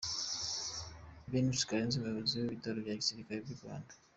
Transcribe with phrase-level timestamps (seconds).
[1.31, 3.93] Benis Karenzi, umuyobozi w’ibitaro bya Gisirikare by’u Rwanda.